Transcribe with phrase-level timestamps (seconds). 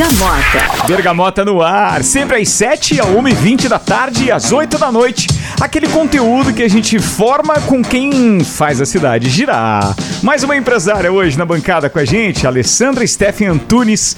[0.00, 0.86] Bergamota.
[0.86, 5.28] Bergamota no ar, sempre às 7 a 1h20 da tarde e às 8 da noite.
[5.60, 9.94] Aquele conteúdo que a gente forma com quem faz a cidade girar.
[10.22, 14.16] Mais uma empresária hoje na bancada com a gente, Alessandra Steffen Antunes.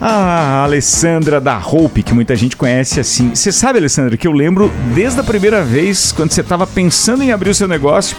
[0.00, 3.34] A Alessandra da Hope, que muita gente conhece assim.
[3.34, 7.32] Você sabe, Alessandra, que eu lembro desde a primeira vez, quando você estava pensando em
[7.32, 8.16] abrir o seu negócio,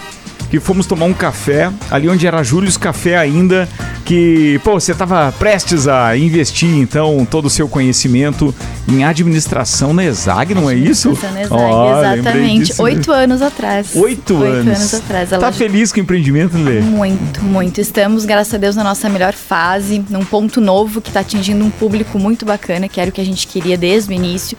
[0.50, 3.66] que fomos tomar um café, ali onde era Július Café ainda,
[4.10, 8.52] que, pô, você estava prestes a investir, então, todo o seu conhecimento
[8.88, 11.16] em administração na ESAG, não é isso?
[11.32, 12.82] Na ESAG, oh, exatamente.
[12.82, 13.94] Oito anos atrás.
[13.94, 14.78] Oito, Oito anos.
[14.78, 15.30] anos atrás.
[15.30, 15.52] Tá loja...
[15.52, 16.80] feliz com o empreendimento, Lê?
[16.80, 17.80] Muito, muito.
[17.80, 21.70] Estamos, graças a Deus, na nossa melhor fase, num ponto novo que está atingindo um
[21.70, 24.58] público muito bacana, que era o que a gente queria desde o início.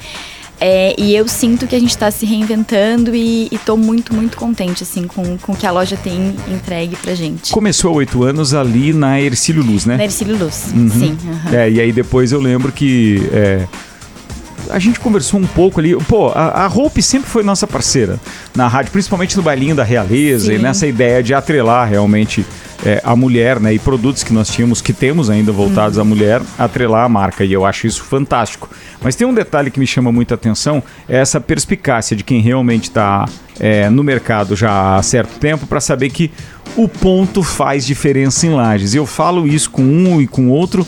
[0.63, 4.83] É, e eu sinto que a gente está se reinventando e estou muito, muito contente
[4.83, 7.51] assim com, com o que a loja tem entregue pra gente.
[7.51, 9.97] Começou há oito anos ali na Ercílio Luz, né?
[9.97, 10.87] Na Ercílio Luz, uhum.
[10.87, 11.17] sim.
[11.23, 11.53] Uhum.
[11.53, 13.67] É, e aí depois eu lembro que é,
[14.69, 15.95] a gente conversou um pouco ali.
[16.03, 18.19] Pô, a, a Hope sempre foi nossa parceira
[18.55, 20.53] na rádio, principalmente no bailinho da realeza Sim.
[20.53, 22.45] e nessa ideia de atrelar realmente
[22.85, 23.73] é, a mulher, né?
[23.73, 27.43] E produtos que nós tínhamos, que temos ainda voltados à mulher, atrelar a marca.
[27.43, 28.69] E eu acho isso fantástico.
[29.01, 32.85] Mas tem um detalhe que me chama muita atenção: é essa perspicácia de quem realmente
[32.85, 33.25] está
[33.59, 36.31] é, no mercado já há certo tempo para saber que
[36.75, 38.95] o ponto faz diferença em lajes.
[38.95, 40.85] Eu falo isso com um e com outro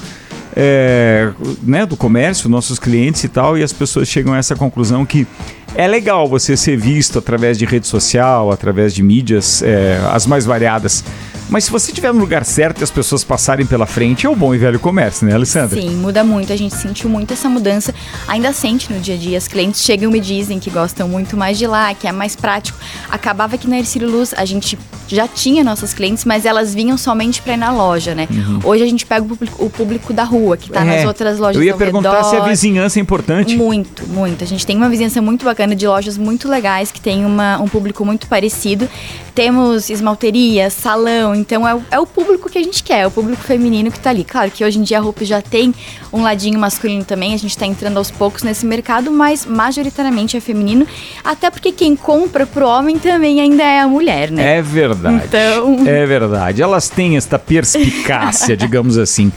[0.56, 5.06] é, né, do comércio, nossos clientes e tal, e as pessoas chegam a essa conclusão
[5.06, 5.28] que
[5.76, 10.46] é legal você ser visto através de rede social, através de mídias, é, as mais
[10.46, 11.04] variadas.
[11.50, 14.36] Mas se você estiver no lugar certo e as pessoas passarem pela frente, é o
[14.36, 15.80] bom e velho comércio, né, Alessandra?
[15.80, 16.52] Sim, muda muito.
[16.52, 17.94] A gente sentiu muito essa mudança.
[18.28, 19.38] Ainda sente no dia a dia.
[19.38, 22.36] As clientes chegam e me dizem que gostam muito mais de lá, que é mais
[22.36, 22.78] prático.
[23.10, 24.78] Acabava que na Ercílio Luz a gente
[25.08, 28.28] já tinha nossas clientes, mas elas vinham somente para ir na loja, né?
[28.32, 28.60] Uhum.
[28.64, 31.38] Hoje a gente pega o público, o público da rua, que está é, nas outras
[31.40, 32.30] lojas Eu ia perguntar redor.
[32.30, 33.56] se a vizinhança é importante.
[33.56, 34.44] Muito, muito.
[34.44, 37.68] A gente tem uma vizinhança muito bacana de lojas muito legais, que tem uma, um
[37.68, 38.90] público muito parecido.
[39.36, 43.12] Temos esmalteria, salão, então é o, é o público que a gente quer, é o
[43.12, 44.24] público feminino que está ali.
[44.24, 45.74] Claro que hoje em dia a roupa já tem
[46.12, 50.40] um ladinho masculino também, a gente está entrando aos poucos nesse mercado, mas majoritariamente é
[50.40, 50.88] feminino,
[51.24, 54.58] até porque quem compra pro homem também ainda é a mulher, né?
[54.58, 55.24] É verdade.
[55.26, 55.88] Então...
[55.88, 56.62] É verdade.
[56.62, 59.32] Elas têm esta perspicácia, digamos assim.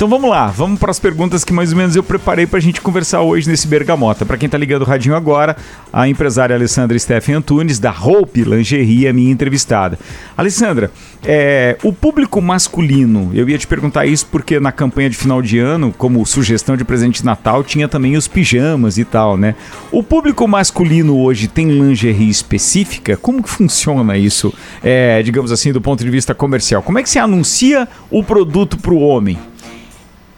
[0.00, 2.62] Então vamos lá, vamos para as perguntas que mais ou menos eu preparei para a
[2.62, 4.24] gente conversar hoje nesse Bergamota.
[4.24, 5.54] Para quem está ligando o radinho agora,
[5.92, 9.98] a empresária Alessandra Steffen Antunes, da Hope Lingerie, é minha entrevistada.
[10.38, 10.90] Alessandra,
[11.22, 15.58] é, o público masculino, eu ia te perguntar isso porque na campanha de final de
[15.58, 19.54] ano, como sugestão de presente de Natal, tinha também os pijamas e tal, né?
[19.92, 23.18] O público masculino hoje tem lingerie específica?
[23.18, 24.50] Como que funciona isso,
[24.82, 26.82] é, digamos assim, do ponto de vista comercial?
[26.82, 29.38] Como é que se anuncia o produto para o homem?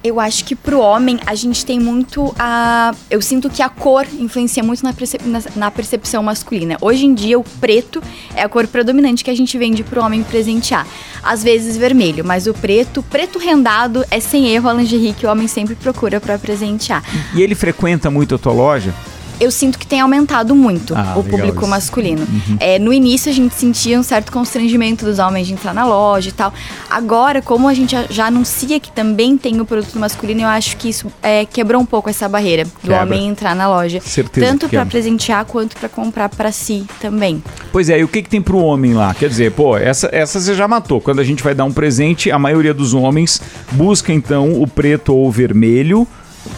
[0.05, 2.93] Eu acho que pro homem a gente tem muito a.
[3.09, 5.23] Eu sinto que a cor influencia muito na, percep...
[5.55, 6.77] na, percepção masculina.
[6.81, 8.03] Hoje em dia, o preto
[8.35, 10.87] é a cor predominante que a gente vende pro homem presentear.
[11.23, 15.31] Às vezes vermelho, mas o preto, preto rendado, é sem erro a lingerie que o
[15.31, 17.03] homem sempre procura para presentear.
[17.35, 18.93] E ele frequenta muito a tua loja?
[19.41, 21.67] Eu sinto que tem aumentado muito ah, o público isso.
[21.67, 22.23] masculino.
[22.23, 22.57] Uhum.
[22.61, 26.29] É, no início a gente sentia um certo constrangimento dos homens de entrar na loja
[26.29, 26.53] e tal.
[26.89, 30.89] Agora, como a gente já, anuncia que também tem o produto masculino, eu acho que
[30.89, 33.03] isso é, quebrou um pouco essa barreira do Quebra.
[33.03, 34.01] homem entrar na loja.
[34.01, 37.43] Certeza tanto para presentear quanto para comprar para si também.
[37.73, 39.15] Pois é, e o que, que tem pro homem lá?
[39.15, 41.01] Quer dizer, pô, essa, essa você já matou.
[41.01, 43.41] Quando a gente vai dar um presente, a maioria dos homens
[43.73, 46.07] busca então o preto ou o vermelho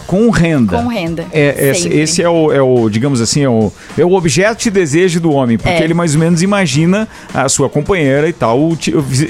[0.07, 0.79] com renda.
[0.79, 1.27] Com renda.
[1.33, 4.71] É, esse, esse é, o, é o, digamos assim, é o, é o objeto de
[4.71, 5.85] desejo do homem, porque é.
[5.85, 8.71] ele mais ou menos imagina a sua companheira e tal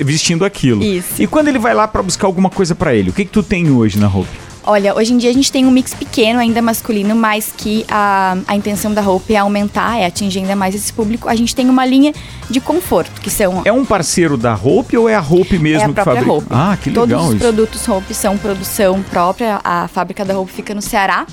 [0.04, 0.82] vestindo aquilo.
[0.82, 1.22] Isso.
[1.22, 3.42] E quando ele vai lá para buscar alguma coisa para ele, o que que tu
[3.42, 4.31] tem hoje na roupa?
[4.66, 8.36] Olha, hoje em dia a gente tem um mix pequeno, ainda masculino, mas que a,
[8.47, 11.28] a intenção da roupa é aumentar, é atingir ainda mais esse público.
[11.28, 12.15] A gente tem uma linha
[12.48, 13.62] de conforto, que são...
[13.65, 16.27] É um parceiro da roupa ou é a roupa mesmo é a que fabrica?
[16.27, 16.47] Roupa.
[16.50, 17.39] Ah, que legal Todos os isso.
[17.39, 21.27] produtos roupa são produção própria, a fábrica da roupa fica no Ceará.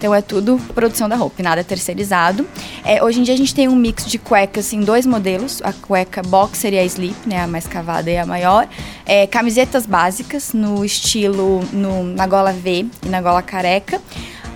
[0.00, 2.48] Então é tudo produção da roupa, nada terceirizado.
[2.82, 5.74] É, hoje em dia a gente tem um mix de cuecas em dois modelos, a
[5.74, 8.66] cueca boxer e a slip, né, a mais cavada e a maior.
[9.04, 14.00] É, camisetas básicas no estilo no, na gola V e na gola careca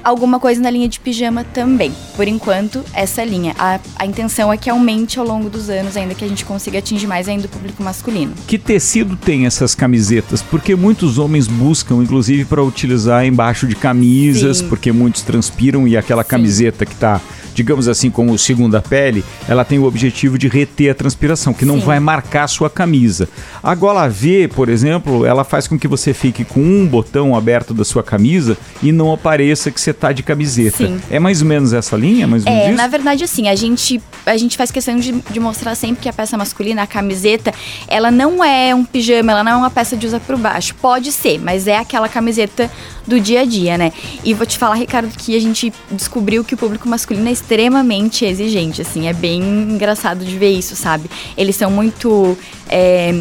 [0.04, 1.92] alguma coisa na linha de pijama também.
[2.14, 3.54] Por enquanto, essa linha.
[3.58, 6.78] A, a intenção é que aumente ao longo dos anos, ainda que a gente consiga
[6.78, 8.34] atingir mais ainda o público masculino.
[8.46, 10.42] Que tecido tem essas camisetas?
[10.42, 14.68] Porque muitos homens buscam, inclusive, para utilizar embaixo de camisas, Sim.
[14.68, 16.28] porque muitos transpiram e aquela Sim.
[16.28, 17.20] camiseta que está
[17.54, 21.78] digamos assim, como segunda pele, ela tem o objetivo de reter a transpiração, que não
[21.78, 21.86] Sim.
[21.86, 23.28] vai marcar a sua camisa.
[23.62, 27.72] A gola V, por exemplo, ela faz com que você fique com um botão aberto
[27.72, 30.78] da sua camisa e não apareça que você tá de camiseta.
[30.78, 31.00] Sim.
[31.10, 32.26] É mais ou menos essa linha?
[32.26, 32.76] Mais ou menos é, isso?
[32.76, 36.12] na verdade, assim, a gente, a gente faz questão de, de mostrar sempre que a
[36.12, 37.52] peça masculina, a camiseta,
[37.86, 40.74] ela não é um pijama, ela não é uma peça de usar por baixo.
[40.74, 42.70] Pode ser, mas é aquela camiseta
[43.06, 43.92] do dia a dia, né?
[44.24, 48.24] E vou te falar, Ricardo, que a gente descobriu que o público masculino é extremamente
[48.24, 51.10] exigente, assim, é bem engraçado de ver isso, sabe?
[51.36, 52.36] Eles são muito.
[52.68, 53.14] É,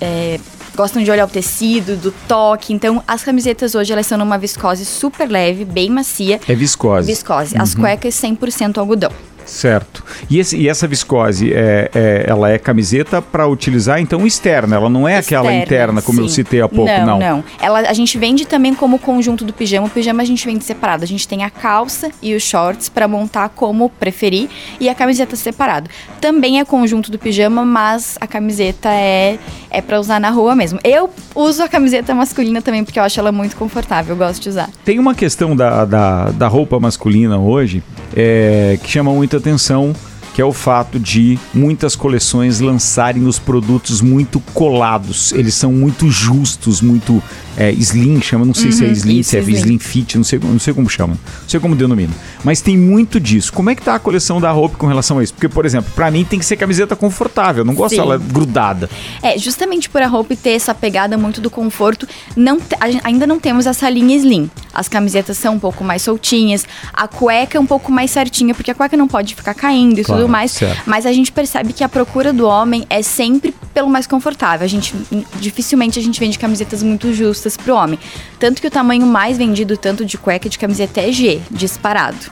[0.00, 0.40] é,
[0.76, 2.72] gostam de olhar o tecido, do toque.
[2.72, 6.40] Então, as camisetas hoje elas são numa viscose super leve, bem macia.
[6.48, 7.06] É viscose.
[7.06, 7.54] Viscose.
[7.54, 7.62] Uhum.
[7.62, 9.12] As cuecas 100% algodão.
[9.46, 10.04] Certo.
[10.28, 14.88] E, esse, e essa viscose, é, é, ela é camiseta para utilizar então externa, ela
[14.88, 16.24] não é externa, aquela interna como sim.
[16.24, 17.18] eu citei há pouco, não.
[17.18, 17.44] Não, não.
[17.60, 19.86] Ela, a gente vende também como conjunto do pijama.
[19.86, 21.04] O pijama a gente vende separado.
[21.04, 24.48] A gente tem a calça e os shorts para montar como preferir
[24.80, 25.88] e a camiseta separado.
[26.20, 29.38] Também é conjunto do pijama, mas a camiseta é,
[29.70, 30.78] é para usar na rua mesmo.
[30.82, 34.48] Eu uso a camiseta masculina também porque eu acho ela muito confortável, eu gosto de
[34.48, 34.70] usar.
[34.84, 37.82] Tem uma questão da, da, da roupa masculina hoje
[38.16, 39.92] é, que chama muita atenção
[40.34, 45.30] que é o fato de muitas coleções lançarem os produtos muito colados.
[45.30, 47.22] Eles são muito justos, muito
[47.56, 49.54] é, slim, chama, não sei uhum, se é uhum, slim, se é slim.
[49.54, 52.12] slim fit, não sei, não sei como chama, não sei como denomina.
[52.42, 53.52] Mas tem muito disso.
[53.52, 55.32] Como é que tá a coleção da roupa com relação a isso?
[55.32, 58.90] Porque, por exemplo, para mim tem que ser camiseta confortável, eu não gosto dela grudada.
[59.22, 62.58] É, justamente por a roupa ter essa pegada muito do conforto, não
[63.04, 64.50] ainda não temos essa linha slim.
[64.72, 68.72] As camisetas são um pouco mais soltinhas, a cueca é um pouco mais certinha, porque
[68.72, 70.52] a cueca não pode ficar caindo e claro, tudo mais.
[70.52, 70.82] Certo.
[70.86, 74.64] Mas a gente percebe que a procura do homem é sempre pelo mais confortável.
[74.64, 74.94] A gente
[75.40, 77.98] dificilmente a gente vende camisetas muito justas para o homem.
[78.38, 82.30] Tanto que o tamanho mais vendido tanto de cueca de camiseta é G, disparado.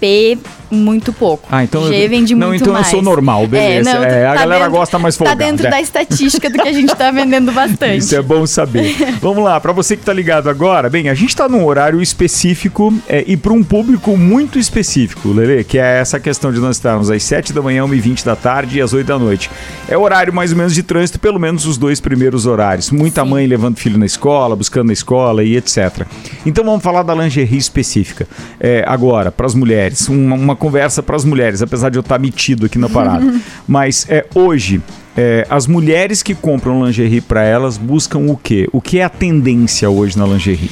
[0.00, 0.38] P
[0.70, 1.48] muito pouco.
[1.50, 2.86] Ah, então G vende não, muito então mais.
[2.86, 3.90] eu sou normal, beleza.
[3.90, 5.38] É, não, é, a tá galera dentro, gosta mais folgado.
[5.38, 5.70] Tá dentro é.
[5.70, 7.98] da estatística do que a gente tá vendendo bastante.
[8.04, 8.94] Isso é bom saber.
[9.20, 12.92] Vamos lá, para você que tá ligado agora, bem, a gente tá num horário específico
[13.08, 17.10] é, e para um público muito específico, Lele, que é essa questão de nós estarmos
[17.10, 19.50] às 7 da manhã, 1h20 da tarde e às 8 da noite.
[19.88, 22.90] É horário mais ou menos de trânsito, pelo menos os dois primeiros horários.
[22.90, 23.30] Muita Sim.
[23.30, 26.06] mãe levando filho na escola, buscando na escola e etc.
[26.44, 28.26] Então vamos falar da lingerie específica.
[28.58, 32.00] É, agora, para as mulheres, uma, uma conversa para as mulheres mulheres, apesar de eu
[32.00, 33.24] estar metido aqui na parada.
[33.66, 34.80] Mas é, hoje,
[35.16, 38.68] é, as mulheres que compram lingerie para elas buscam o quê?
[38.72, 40.70] O que é a tendência hoje na lingerie?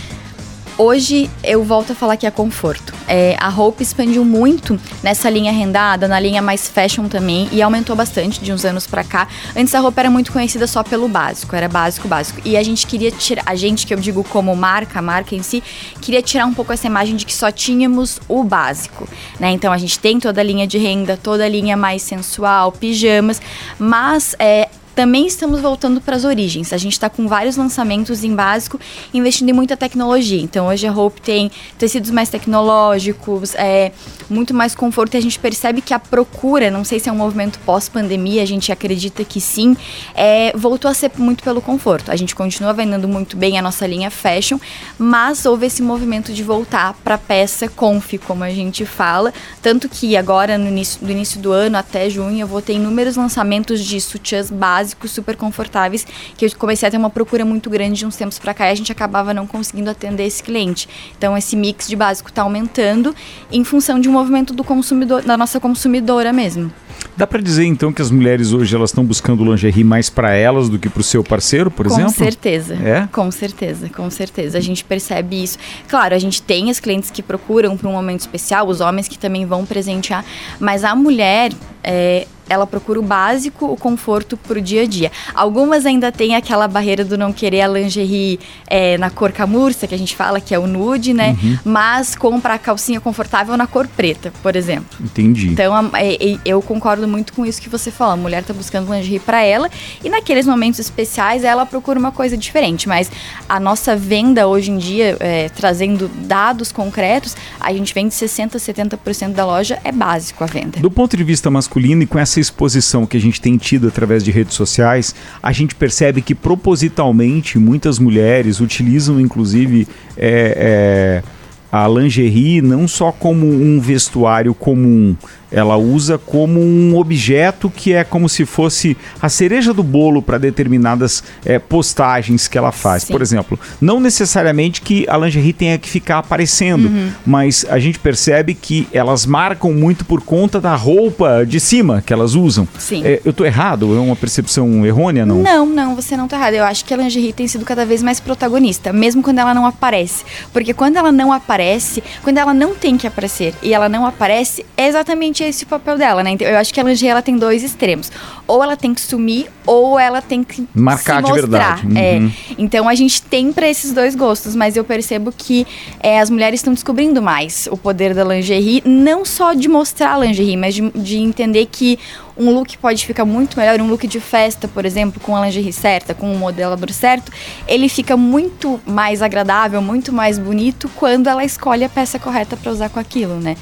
[0.79, 2.95] Hoje eu volto a falar que é conforto.
[3.07, 7.95] É, a roupa expandiu muito nessa linha rendada, na linha mais fashion também, e aumentou
[7.95, 9.29] bastante de uns anos para cá.
[9.55, 12.41] Antes a roupa era muito conhecida só pelo básico, era básico, básico.
[12.43, 15.43] E a gente queria tirar, a gente que eu digo como marca, a marca em
[15.43, 15.63] si,
[16.01, 19.07] queria tirar um pouco essa imagem de que só tínhamos o básico,
[19.39, 19.51] né?
[19.51, 23.43] Então a gente tem toda a linha de renda, toda a linha mais sensual, pijamas,
[23.79, 26.73] mas é, também estamos voltando para as origens.
[26.73, 28.79] A gente está com vários lançamentos em básico,
[29.13, 30.41] investindo em muita tecnologia.
[30.41, 33.93] Então, hoje a Hope tem tecidos mais tecnológicos, é,
[34.29, 37.17] muito mais conforto e a gente percebe que a procura, não sei se é um
[37.17, 39.77] movimento pós-pandemia, a gente acredita que sim,
[40.15, 42.11] é, voltou a ser muito pelo conforto.
[42.11, 44.59] A gente continua vendendo muito bem a nossa linha fashion,
[44.99, 49.33] mas houve esse movimento de voltar para peça conf, como a gente fala.
[49.61, 53.17] Tanto que agora, no início, do início do ano até junho, eu vou ter inúmeros
[53.17, 57.71] lançamentos de sutiãs básicos básicos, super confortáveis, que eu comecei a ter uma procura muito
[57.71, 60.89] grande de uns tempos para cá e a gente acabava não conseguindo atender esse cliente.
[61.17, 63.15] Então esse mix de básico está aumentando
[63.51, 66.73] em função de um movimento do consumidor, da nossa consumidora mesmo.
[67.17, 70.69] Dá para dizer então que as mulheres hoje elas estão buscando lingerie mais para elas
[70.69, 72.13] do que para o seu parceiro, por com exemplo?
[72.13, 72.75] Com certeza.
[72.75, 73.09] É?
[73.13, 74.59] Com certeza, com certeza.
[74.59, 75.59] A gente percebe isso.
[75.89, 79.19] Claro, a gente tem as clientes que procuram para um momento especial, os homens que
[79.19, 80.25] também vão presentear,
[80.59, 85.11] mas a mulher é, ela procura o básico, o conforto pro dia a dia.
[85.35, 89.95] Algumas ainda têm aquela barreira do não querer a lingerie é, na cor camurça, que
[89.95, 91.37] a gente fala que é o nude, né?
[91.43, 91.59] Uhum.
[91.65, 94.99] Mas compra a calcinha confortável na cor preta, por exemplo.
[95.01, 95.49] Entendi.
[95.49, 98.15] Então, a, é, eu concordo muito com isso que você falou.
[98.15, 99.71] A mulher tá buscando lingerie para ela
[100.05, 102.89] e naqueles momentos especiais ela procura uma coisa diferente.
[102.89, 103.11] Mas
[103.49, 109.33] a nossa venda hoje em dia, é, trazendo dados concretos, a gente vende 60%, 70%
[109.33, 110.81] da loja é básico a venda.
[110.81, 111.72] Do ponto de vista masculino
[112.03, 115.75] e com essa exposição que a gente tem tido através de redes sociais, a gente
[115.75, 121.23] percebe que propositalmente muitas mulheres utilizam inclusive é, é,
[121.71, 125.17] a lingerie não só como um vestuário comum,
[125.53, 130.39] ela usa como um objeto que é como se fosse a cereja do bolo para
[130.39, 133.05] determinadas é, postagens que ela faz.
[133.05, 133.13] Sim.
[133.13, 137.11] Por exemplo, não necessariamente que a lingerie tenha que ficar aparecendo, uhum.
[137.27, 142.13] mas a gente percebe que elas marcam muito por conta da roupa de cima que
[142.13, 142.67] elas usam.
[142.79, 143.05] Sim.
[143.05, 143.95] É, eu estou errado?
[143.95, 145.43] É uma percepção errônea, não?
[145.43, 146.55] Não, não, você não está errado.
[146.55, 149.67] Eu acho que a lingerie tem sido cada vez mais protagonista, mesmo quando ela não
[149.67, 150.25] aparece.
[150.53, 154.65] Porque quando ela não aparece, quando ela não tem que aparecer e ela não aparece,
[154.77, 156.31] é exatamente esse o papel dela, né?
[156.31, 158.11] Então, eu acho que a lingerie ela tem dois extremos.
[158.47, 161.83] Ou ela tem que sumir, ou ela tem que marcar de verdade.
[161.97, 162.19] É.
[162.19, 162.27] Uhum.
[162.27, 162.55] É.
[162.59, 165.67] Então a gente tem para esses dois gostos, mas eu percebo que
[166.01, 170.19] é, as mulheres estão descobrindo mais o poder da lingerie, não só de mostrar a
[170.19, 171.99] lingerie, mas de, de entender que
[172.37, 175.73] um look pode ficar muito melhor, um look de festa, por exemplo, com a lingerie
[175.73, 177.31] certa, com o modelo certo,
[177.67, 182.73] ele fica muito mais agradável, muito mais bonito quando ela escolhe a peça correta para
[182.73, 183.57] usar com aquilo, né?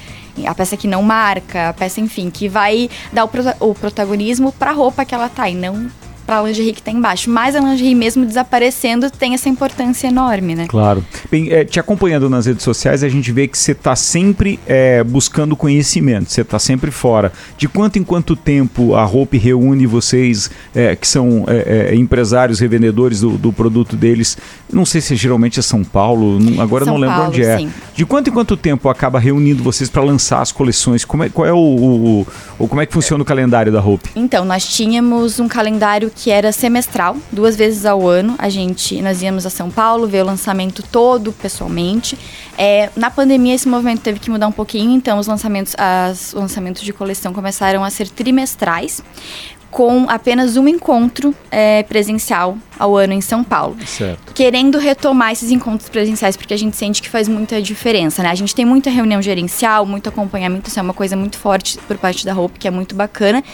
[0.47, 4.53] A peça que não marca, a peça, enfim, que vai dar o, prota o protagonismo
[4.53, 5.91] para a roupa que ela tá e não
[6.31, 7.29] para a lingerie que está embaixo.
[7.29, 10.67] Mas a lingerie mesmo desaparecendo tem essa importância enorme, né?
[10.69, 11.05] Claro.
[11.29, 15.03] Bem, é, te acompanhando nas redes sociais, a gente vê que você está sempre é,
[15.03, 17.33] buscando conhecimento, você está sempre fora.
[17.59, 22.61] De quanto em quanto tempo a Hope reúne vocês, é, que são é, é, empresários,
[22.61, 24.39] revendedores do, do, produto deles?
[24.73, 27.59] Não sei se geralmente é São Paulo, não, agora São não lembro Paulo, onde é.
[27.59, 27.73] Sim.
[27.93, 31.05] De quanto em quanto tempo acaba reunindo vocês para lançar as coleções?
[31.05, 34.11] Como é, qual é o, o, o, como é que funciona o calendário da Hope?
[34.15, 38.35] Então, nós tínhamos um calendário que era semestral, duas vezes ao ano.
[38.39, 42.19] A gente, nós íamos a São Paulo ver o lançamento todo pessoalmente.
[42.59, 46.35] É, na pandemia esse movimento teve que mudar um pouquinho, então os lançamentos, as, os
[46.35, 49.03] lançamentos de coleção começaram a ser trimestrais
[49.71, 53.77] com apenas um encontro é, presencial ao ano em São Paulo.
[53.87, 54.33] Certo.
[54.33, 58.31] Querendo retomar esses encontros presenciais, porque a gente sente que faz muita diferença, né?
[58.31, 61.99] A gente tem muita reunião gerencial, muito acompanhamento, isso é uma coisa muito forte por
[61.99, 63.45] parte da Hope, que é muito bacana,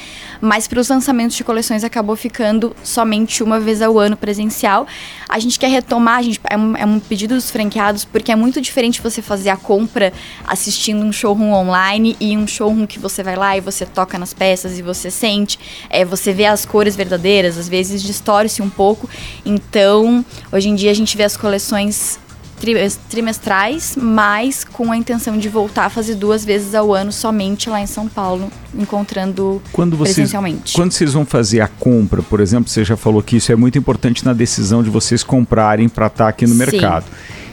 [0.40, 4.86] mas para os lançamentos de coleções acabou ficando somente uma vez ao ano presencial.
[5.28, 8.36] A gente quer retomar, a gente, é, um, é um pedido dos franqueados, porque é
[8.36, 10.12] muito diferente você fazer a compra
[10.46, 14.32] assistindo um showroom online e um showroom que você vai lá e você toca nas
[14.32, 15.58] peças e você sente.
[15.90, 19.10] É, você vê as cores verdadeiras, às vezes distorce um pouco.
[19.44, 22.18] Então, hoje em dia a gente vê as coleções
[23.10, 27.80] trimestrais, mas com a intenção de voltar a fazer duas vezes ao ano somente lá
[27.80, 30.72] em São Paulo, encontrando quando vocês, presencialmente.
[30.72, 33.76] Quando vocês vão fazer a compra, por exemplo, você já falou que isso é muito
[33.76, 36.58] importante na decisão de vocês comprarem para estar tá aqui no Sim.
[36.58, 37.04] mercado.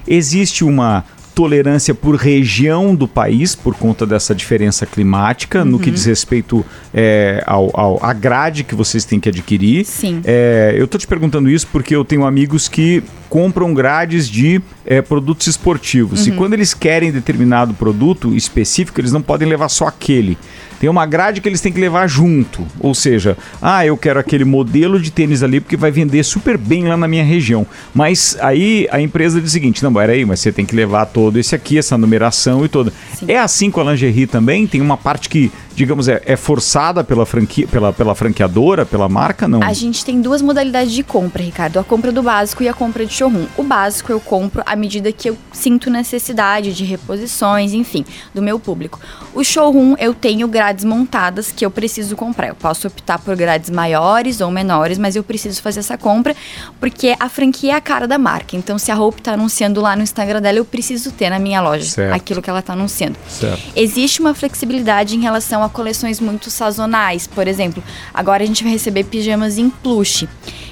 [0.07, 5.65] Existe uma tolerância por região do país, por conta dessa diferença climática, uhum.
[5.65, 5.95] no que uhum.
[5.95, 9.85] diz respeito é, ao, ao, à grade que vocês têm que adquirir.
[9.85, 10.21] Sim.
[10.23, 15.01] É, eu estou te perguntando isso porque eu tenho amigos que compram grades de é,
[15.01, 16.27] produtos esportivos.
[16.27, 16.33] Uhum.
[16.33, 20.37] E quando eles querem determinado produto específico, eles não podem levar só aquele
[20.83, 22.67] tem uma grade que eles têm que levar junto.
[22.77, 26.89] Ou seja, ah, eu quero aquele modelo de tênis ali porque vai vender super bem
[26.89, 27.65] lá na minha região.
[27.95, 31.39] Mas aí a empresa diz o seguinte: não, aí, mas você tem que levar todo
[31.39, 32.91] esse aqui, essa numeração e toda.
[33.17, 33.27] Sim.
[33.29, 34.67] É assim com a lingerie também?
[34.67, 39.47] Tem uma parte que digamos, é, é, forçada pela, franquia, pela, pela franqueadora, pela marca,
[39.47, 39.63] não?
[39.63, 41.79] A gente tem duas modalidades de compra, Ricardo.
[41.79, 43.45] A compra do básico e a compra de showroom.
[43.57, 48.59] O básico eu compro à medida que eu sinto necessidade de reposições, enfim, do meu
[48.59, 48.99] público.
[49.33, 52.49] O showroom eu tenho grades montadas que eu preciso comprar.
[52.49, 56.35] Eu posso optar por grades maiores ou menores, mas eu preciso fazer essa compra
[56.79, 58.55] porque a franquia é a cara da marca.
[58.55, 61.61] Então, se a roupa está anunciando lá no Instagram dela, eu preciso ter na minha
[61.61, 62.13] loja certo.
[62.13, 63.17] aquilo que ela está anunciando.
[63.27, 63.61] Certo.
[63.75, 67.27] Existe uma flexibilidade em relação a coleções muito sazonais.
[67.27, 70.27] Por exemplo, agora a gente vai receber pijamas em plush.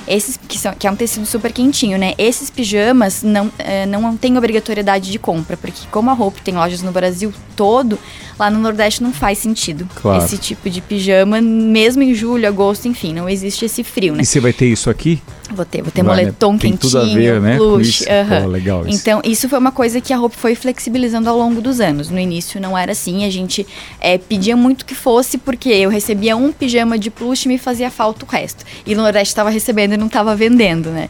[0.07, 2.13] Esses que, são, que é um tecido super quentinho, né?
[2.17, 6.81] Esses pijamas não, é, não tem obrigatoriedade de compra, porque como a roupa tem lojas
[6.81, 7.97] no Brasil todo,
[8.37, 10.23] lá no Nordeste não faz sentido claro.
[10.23, 14.23] esse tipo de pijama, mesmo em julho, agosto, enfim, não existe esse frio, né?
[14.23, 15.21] E você vai ter isso aqui?
[15.53, 16.59] Vou ter, vou ter Vai, moletom né?
[16.59, 17.57] Tem quentinho, tudo a ver, né?
[17.57, 18.47] Plush, uh -huh.
[18.47, 18.97] legal isso.
[18.99, 22.09] Então, isso foi uma coisa que a roupa foi flexibilizando ao longo dos anos.
[22.09, 23.67] No início não era assim, a gente
[23.99, 27.91] é, pedia muito que fosse, porque eu recebia um pijama de plush e me fazia
[27.91, 28.63] falta o resto.
[28.85, 31.09] E no Nordeste estava recebendo e não estava vendendo, né?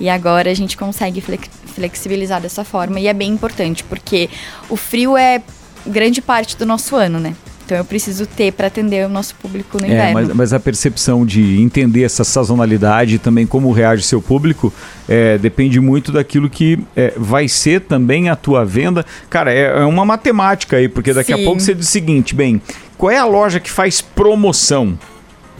[0.00, 1.22] E agora a gente consegue
[1.66, 4.28] flexibilizar dessa forma e é bem importante, porque
[4.68, 5.42] o frio é
[5.86, 7.34] grande parte do nosso ano, né?
[7.64, 10.02] Então eu preciso ter para atender o nosso público no inverno.
[10.02, 14.72] É, mas, mas, a percepção de entender essa sazonalidade e também como reage seu público
[15.08, 19.06] é, depende muito daquilo que é, vai ser também a tua venda.
[19.30, 21.40] Cara, é, é uma matemática aí, porque daqui Sim.
[21.40, 22.60] a pouco você diz o seguinte, bem,
[22.98, 24.98] qual é a loja que faz promoção?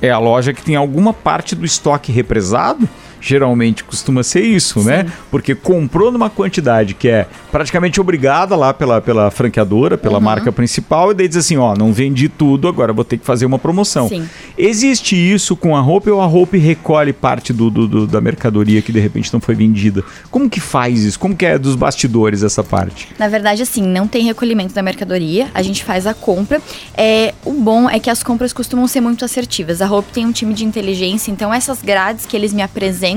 [0.02, 2.88] É a loja que tem alguma parte do estoque represado?
[3.22, 4.98] Geralmente costuma ser isso, né?
[4.98, 5.04] Sim.
[5.04, 5.12] né?
[5.30, 10.24] Porque comprou numa quantidade que é praticamente obrigada lá pela, pela franqueadora, pela uhum.
[10.24, 13.46] marca principal, e daí diz assim: ó, não vendi tudo, agora vou ter que fazer
[13.46, 14.08] uma promoção.
[14.08, 14.28] Sim.
[14.58, 18.82] Existe isso com a roupa ou a roupa recolhe parte do, do, do, da mercadoria
[18.82, 20.02] que de repente não foi vendida?
[20.30, 21.18] Como que faz isso?
[21.18, 23.08] Como que é dos bastidores essa parte?
[23.18, 26.60] Na verdade, assim, não tem recolhimento da mercadoria, a gente faz a compra.
[26.94, 29.80] É, o bom é que as compras costumam ser muito assertivas.
[29.80, 33.11] A roupa tem um time de inteligência, então essas grades que eles me apresentam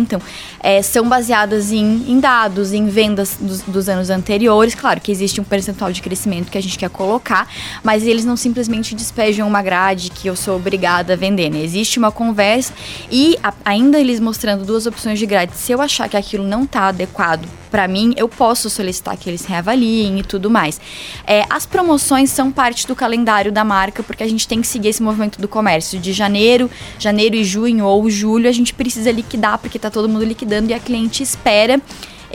[0.60, 4.76] é, são baseadas em, em, dados, em vendas dos, dos, anos anteriores.
[4.76, 7.48] Claro que existe um percentual de crescimento que a gente quer colocar,
[7.84, 11.50] mas eles não simplesmente despejam uma grade que eu sou obrigada a vender.
[11.50, 11.60] Né?
[11.60, 12.74] Existe uma conversa
[13.12, 15.56] e a, ainda eles mostrando duas opções de grade.
[15.56, 19.44] Se eu achar que aquilo não está adequado para mim, eu posso solicitar que eles
[19.44, 20.80] reavaliem e tudo mais.
[21.28, 24.88] É, as promoções são parte do calendário da marca, porque a gente tem que seguir
[24.88, 26.00] esse movimento do comércio.
[26.00, 30.24] De janeiro, janeiro e junho ou julho, a gente precisa liquidar, porque tá todo mundo
[30.24, 31.82] liquidando e a cliente espera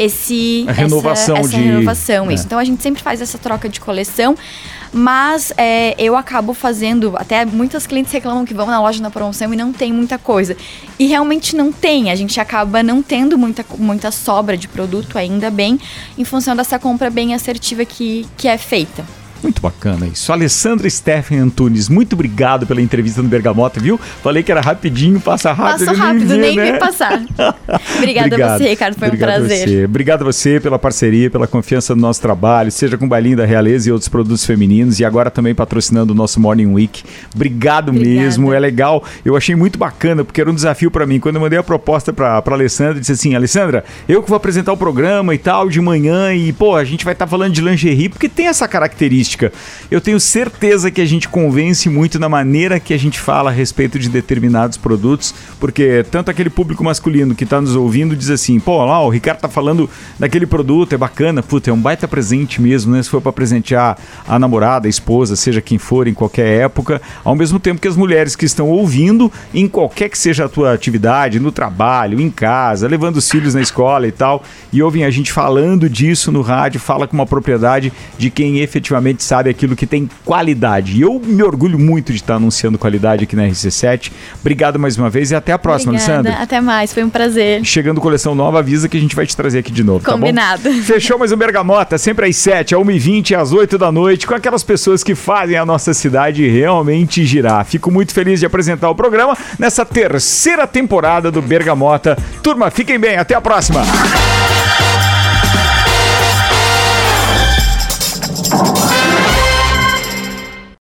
[0.01, 2.35] esse a renovação essa, essa de renovação, é.
[2.35, 2.47] isso.
[2.47, 4.35] Então a gente sempre faz essa troca de coleção,
[4.93, 9.53] mas é, eu acabo fazendo, até muitas clientes reclamam que vão na loja na promoção
[9.53, 10.57] e não tem muita coisa.
[10.99, 15.51] E realmente não tem, a gente acaba não tendo muita, muita sobra de produto ainda
[15.51, 15.79] bem,
[16.17, 19.20] em função dessa compra bem assertiva que, que é feita.
[19.43, 20.33] Muito bacana isso.
[20.33, 23.99] Alessandra Stephen Antunes, muito obrigado pela entrevista no Bergamota, viu?
[23.99, 25.87] Falei que era rapidinho, passa rápido.
[25.87, 26.73] Passa rápido, nem, nem né?
[26.73, 27.23] vi passar.
[27.97, 28.51] Obrigada Obrigado.
[28.51, 29.69] a você, Ricardo, foi Obrigado um prazer.
[29.69, 29.85] Você.
[29.85, 33.47] Obrigado a você pela parceria, pela confiança no nosso trabalho, seja com o Bailinho da
[33.47, 37.03] Realeza e outros produtos femininos, e agora também patrocinando o nosso Morning Week.
[37.35, 38.23] Obrigado Obrigada.
[38.23, 39.03] mesmo, é legal.
[39.25, 41.19] Eu achei muito bacana, porque era um desafio para mim.
[41.19, 44.77] Quando eu mandei a proposta para Alessandra, disse assim: Alessandra, eu que vou apresentar o
[44.77, 48.09] programa e tal, de manhã, e pô, a gente vai estar tá falando de lingerie,
[48.09, 49.30] porque tem essa característica
[49.91, 53.53] eu tenho certeza que a gente convence muito na maneira que a gente fala a
[53.53, 58.59] respeito de determinados produtos, porque tanto aquele público masculino que está nos ouvindo diz assim:
[58.59, 62.61] pô, lá, o Ricardo tá falando daquele produto, é bacana, puta, é um baita presente
[62.61, 63.03] mesmo, né?
[63.03, 67.35] Se for para presentear a namorada, a esposa, seja quem for, em qualquer época, ao
[67.35, 71.41] mesmo tempo que as mulheres que estão ouvindo, em qualquer que seja a tua atividade,
[71.41, 75.33] no trabalho, em casa, levando os filhos na escola e tal, e ouvem a gente
[75.33, 79.87] falando disso no rádio, fala com uma propriedade de quem efetivamente gente sabe aquilo que
[79.87, 80.97] tem qualidade.
[80.97, 84.11] E eu me orgulho muito de estar anunciando qualidade aqui na RC7.
[84.41, 86.15] Obrigado mais uma vez e até a próxima, Obrigada.
[86.15, 86.43] Alessandra.
[86.43, 87.63] Até mais, foi um prazer.
[87.65, 90.63] Chegando coleção nova, avisa que a gente vai te trazer aqui de novo, Combinado.
[90.63, 90.71] tá?
[90.83, 94.35] Fechou mais um Bergamota, sempre às 7, às 1h20 e às 8 da noite, com
[94.35, 97.65] aquelas pessoas que fazem a nossa cidade realmente girar.
[97.65, 102.17] Fico muito feliz de apresentar o programa nessa terceira temporada do Bergamota.
[102.43, 103.83] Turma, fiquem bem, até a próxima.